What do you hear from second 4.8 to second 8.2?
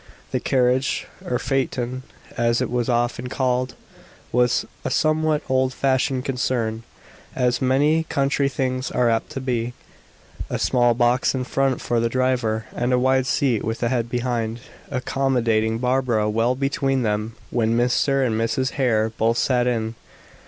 a somewhat old fashioned concern, as many